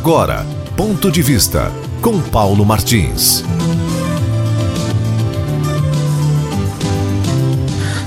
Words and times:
Agora, 0.00 0.46
ponto 0.76 1.10
de 1.10 1.20
vista 1.20 1.72
com 2.00 2.20
Paulo 2.20 2.64
Martins. 2.64 3.42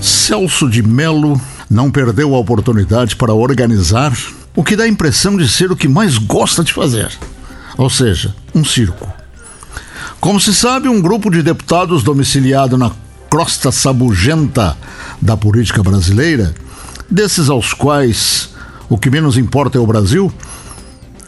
Celso 0.00 0.70
de 0.70 0.84
Melo 0.84 1.38
não 1.68 1.90
perdeu 1.90 2.36
a 2.36 2.38
oportunidade 2.38 3.16
para 3.16 3.34
organizar 3.34 4.16
o 4.54 4.62
que 4.62 4.76
dá 4.76 4.84
a 4.84 4.88
impressão 4.88 5.36
de 5.36 5.48
ser 5.48 5.72
o 5.72 5.76
que 5.76 5.88
mais 5.88 6.16
gosta 6.16 6.62
de 6.62 6.72
fazer, 6.72 7.10
ou 7.76 7.90
seja, 7.90 8.36
um 8.54 8.64
circo. 8.64 9.12
Como 10.20 10.40
se 10.40 10.54
sabe, 10.54 10.88
um 10.88 11.02
grupo 11.02 11.28
de 11.28 11.42
deputados 11.42 12.04
domiciliado 12.04 12.78
na 12.78 12.92
crosta 13.28 13.72
sabugenta 13.72 14.76
da 15.20 15.36
política 15.36 15.82
brasileira, 15.82 16.54
desses 17.10 17.50
aos 17.50 17.74
quais 17.74 18.50
o 18.88 18.96
que 18.96 19.10
menos 19.10 19.36
importa 19.36 19.76
é 19.76 19.80
o 19.80 19.86
Brasil, 19.86 20.32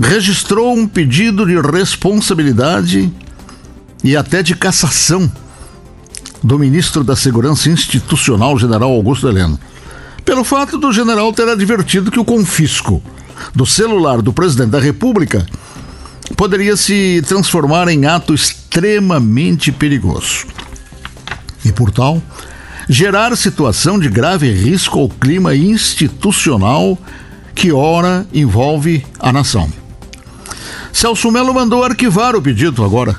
registrou 0.00 0.74
um 0.74 0.86
pedido 0.86 1.44
de 1.44 1.60
responsabilidade 1.60 3.12
e 4.04 4.16
até 4.16 4.42
de 4.42 4.54
cassação 4.54 5.30
do 6.42 6.58
ministro 6.58 7.02
da 7.02 7.16
Segurança 7.16 7.68
Institucional, 7.68 8.58
general 8.58 8.92
Augusto 8.92 9.28
Heleno, 9.28 9.58
pelo 10.24 10.44
fato 10.44 10.78
do 10.78 10.92
general 10.92 11.32
ter 11.32 11.48
advertido 11.48 12.10
que 12.10 12.20
o 12.20 12.24
confisco 12.24 13.02
do 13.54 13.66
celular 13.66 14.22
do 14.22 14.32
presidente 14.32 14.70
da 14.70 14.78
República 14.78 15.44
poderia 16.36 16.76
se 16.76 17.22
transformar 17.26 17.88
em 17.88 18.06
ato 18.06 18.34
extremamente 18.34 19.72
perigoso. 19.72 20.46
E 21.64 21.72
por 21.72 21.90
tal, 21.90 22.22
gerar 22.88 23.34
situação 23.36 23.98
de 23.98 24.08
grave 24.08 24.52
risco 24.52 24.98
ao 25.00 25.08
clima 25.08 25.56
institucional 25.56 26.96
que 27.54 27.72
ora 27.72 28.26
envolve 28.32 29.04
a 29.18 29.32
nação. 29.32 29.68
Celso 30.92 31.30
Melo 31.30 31.54
mandou 31.54 31.84
arquivar 31.84 32.34
o 32.34 32.42
pedido 32.42 32.84
agora, 32.84 33.16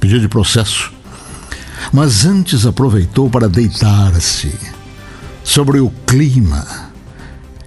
pedido 0.00 0.20
de 0.20 0.28
processo. 0.28 0.92
Mas 1.92 2.24
antes 2.24 2.66
aproveitou 2.66 3.30
para 3.30 3.48
deitar-se 3.48 4.52
sobre 5.42 5.80
o 5.80 5.90
clima, 6.06 6.90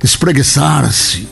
espreguiçar-se 0.04 1.28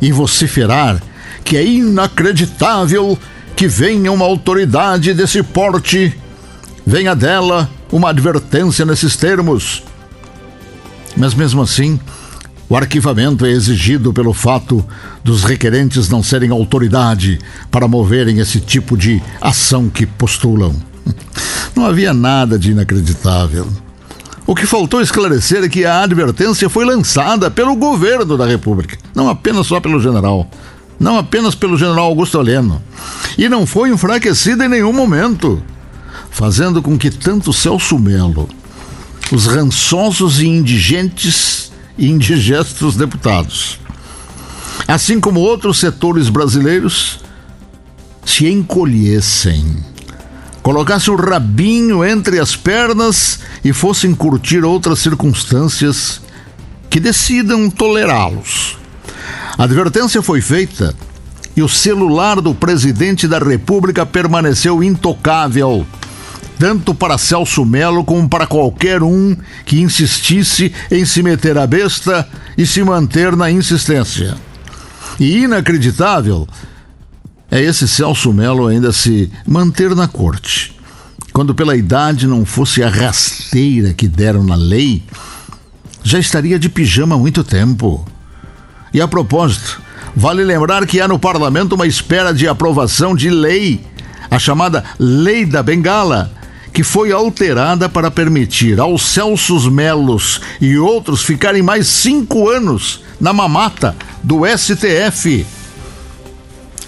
e 0.00 0.12
vociferar 0.12 1.00
que 1.44 1.56
é 1.56 1.64
inacreditável 1.64 3.18
que 3.54 3.66
venha 3.68 4.10
uma 4.10 4.24
autoridade 4.24 5.12
desse 5.12 5.42
porte, 5.42 6.16
venha 6.86 7.14
dela 7.14 7.68
uma 7.90 8.10
advertência 8.10 8.84
nesses 8.84 9.16
termos. 9.16 9.82
Mas 11.16 11.34
mesmo 11.34 11.62
assim, 11.62 12.00
o 12.72 12.76
arquivamento 12.76 13.44
é 13.44 13.50
exigido 13.50 14.14
pelo 14.14 14.32
fato 14.32 14.82
dos 15.22 15.44
requerentes 15.44 16.08
não 16.08 16.22
serem 16.22 16.48
autoridade 16.48 17.38
para 17.70 17.86
moverem 17.86 18.38
esse 18.38 18.60
tipo 18.60 18.96
de 18.96 19.22
ação 19.42 19.90
que 19.90 20.06
postulam. 20.06 20.74
Não 21.76 21.84
havia 21.84 22.14
nada 22.14 22.58
de 22.58 22.70
inacreditável. 22.70 23.68
O 24.46 24.54
que 24.54 24.64
faltou 24.64 25.02
esclarecer 25.02 25.62
é 25.62 25.68
que 25.68 25.84
a 25.84 26.02
advertência 26.02 26.70
foi 26.70 26.86
lançada 26.86 27.50
pelo 27.50 27.76
governo 27.76 28.38
da 28.38 28.46
República, 28.46 28.96
não 29.14 29.28
apenas 29.28 29.66
só 29.66 29.78
pelo 29.78 30.00
general, 30.00 30.48
não 30.98 31.18
apenas 31.18 31.54
pelo 31.54 31.76
general 31.76 32.06
Augusto 32.06 32.40
Heleno, 32.40 32.82
e 33.36 33.50
não 33.50 33.66
foi 33.66 33.90
enfraquecida 33.90 34.64
em 34.64 34.68
nenhum 34.68 34.94
momento, 34.94 35.62
fazendo 36.30 36.80
com 36.80 36.96
que 36.96 37.10
tanto 37.10 37.52
Celso 37.52 37.98
Melo, 37.98 38.48
os 39.30 39.46
rançosos 39.46 40.40
e 40.40 40.46
indigentes 40.46 41.71
e 41.96 42.08
indigestos 42.08 42.96
deputados. 42.96 43.78
Assim 44.86 45.20
como 45.20 45.40
outros 45.40 45.78
setores 45.78 46.28
brasileiros 46.28 47.20
se 48.24 48.48
encolhessem, 48.48 49.76
colocassem 50.62 51.12
o 51.12 51.16
rabinho 51.16 52.04
entre 52.04 52.38
as 52.38 52.56
pernas 52.56 53.40
e 53.64 53.72
fossem 53.72 54.14
curtir 54.14 54.64
outras 54.64 54.98
circunstâncias 55.00 56.20
que 56.88 57.00
decidam 57.00 57.68
tolerá-los. 57.70 58.78
A 59.56 59.64
advertência 59.64 60.22
foi 60.22 60.40
feita 60.40 60.94
e 61.56 61.62
o 61.62 61.68
celular 61.68 62.40
do 62.40 62.54
presidente 62.54 63.28
da 63.28 63.38
República 63.38 64.06
permaneceu 64.06 64.82
intocável 64.82 65.86
tanto 66.62 66.94
para 66.94 67.18
Celso 67.18 67.64
Melo 67.64 68.04
como 68.04 68.28
para 68.28 68.46
qualquer 68.46 69.02
um 69.02 69.36
que 69.66 69.80
insistisse 69.80 70.72
em 70.92 71.04
se 71.04 71.20
meter 71.20 71.58
a 71.58 71.66
besta 71.66 72.24
e 72.56 72.64
se 72.64 72.84
manter 72.84 73.34
na 73.34 73.50
insistência. 73.50 74.36
E 75.18 75.38
inacreditável 75.38 76.46
é 77.50 77.60
esse 77.60 77.88
Celso 77.88 78.32
Melo 78.32 78.68
ainda 78.68 78.92
se 78.92 79.28
manter 79.44 79.92
na 79.96 80.06
corte, 80.06 80.78
quando 81.32 81.52
pela 81.52 81.76
idade 81.76 82.28
não 82.28 82.46
fosse 82.46 82.80
a 82.80 82.88
rasteira 82.88 83.92
que 83.92 84.06
deram 84.06 84.44
na 84.44 84.54
lei, 84.54 85.02
já 86.04 86.20
estaria 86.20 86.60
de 86.60 86.68
pijama 86.68 87.16
há 87.16 87.18
muito 87.18 87.42
tempo. 87.42 88.06
E 88.94 89.00
a 89.00 89.08
propósito, 89.08 89.82
vale 90.14 90.44
lembrar 90.44 90.86
que 90.86 91.00
há 91.00 91.08
no 91.08 91.18
parlamento 91.18 91.74
uma 91.74 91.88
espera 91.88 92.32
de 92.32 92.46
aprovação 92.46 93.16
de 93.16 93.30
lei, 93.30 93.84
a 94.30 94.38
chamada 94.38 94.84
Lei 94.96 95.44
da 95.44 95.60
Bengala 95.60 96.40
que 96.72 96.82
foi 96.82 97.12
alterada 97.12 97.88
para 97.88 98.10
permitir 98.10 98.80
aos 98.80 99.02
Celsos 99.02 99.68
Melos 99.68 100.40
e 100.60 100.78
outros 100.78 101.22
ficarem 101.22 101.62
mais 101.62 101.86
cinco 101.86 102.48
anos 102.48 103.02
na 103.20 103.32
mamata 103.32 103.94
do 104.22 104.42
STF, 104.46 105.46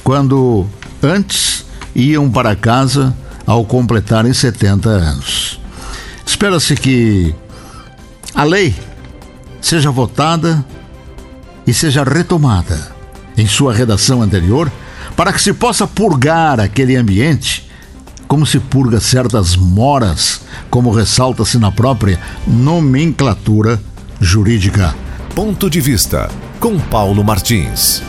quando 0.03 0.67
antes 1.03 1.65
iam 1.95 2.31
para 2.31 2.57
casa 2.57 3.15
ao 3.47 3.65
completarem 3.65 4.33
70 4.33 4.89
anos. 4.89 5.61
Espera-se 6.27 6.75
que 6.75 7.35
a 8.35 8.43
lei 8.43 8.75
seja 9.61 9.91
votada 9.91 10.65
e 11.67 11.75
seja 11.75 12.03
retomada 12.03 12.95
em 13.37 13.47
sua 13.47 13.73
redação 13.73 14.23
anterior 14.23 14.71
para 15.17 15.33
que 15.33 15.41
se 15.41 15.53
possa 15.53 15.87
purgar 15.87 16.59
aquele 16.59 16.97
ambiente 16.97 17.64
como 18.35 18.47
se 18.47 18.59
purga 18.59 18.99
certas 18.99 19.57
moras, 19.57 20.41
como 20.69 20.93
ressalta-se 20.93 21.57
na 21.57 21.71
própria 21.71 22.19
nomenclatura 22.49 23.81
jurídica. 24.21 24.93
Ponto 25.37 25.71
de 25.71 25.81
vista 25.81 26.29
com 26.59 26.77
Paulo 26.81 27.23
Martins. 27.23 28.03